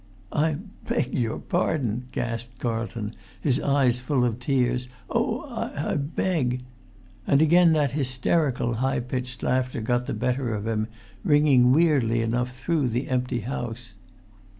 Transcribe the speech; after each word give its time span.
"I 0.33 0.57
beg 0.87 1.13
your 1.13 1.37
pardon," 1.37 2.05
gasped 2.11 2.57
Carlton, 2.57 3.13
his 3.39 3.59
eyes 3.59 4.01
full 4.01 4.25
of 4.25 4.39
tears; 4.39 4.89
"oh, 5.11 5.41
I 5.47 5.95
beg——" 5.97 6.63
And 7.27 7.39
again 7.39 7.73
that 7.73 7.91
hysterical, 7.91 8.73
high 8.77 9.01
pitched 9.01 9.43
laughter 9.43 9.79
got 9.79 10.07
the 10.07 10.15
better 10.15 10.55
of 10.55 10.65
him, 10.65 10.87
ringing 11.23 11.71
weirdly 11.71 12.23
enough 12.23 12.57
through 12.57 12.87
the 12.87 13.09
empty 13.09 13.41
house. 13.41 13.93